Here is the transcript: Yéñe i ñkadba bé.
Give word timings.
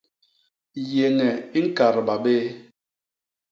Yéñe 0.91 1.29
i 1.57 1.59
ñkadba 1.67 2.15
bé. 2.23 2.35